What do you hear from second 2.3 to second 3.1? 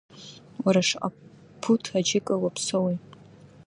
уаԥсоуи?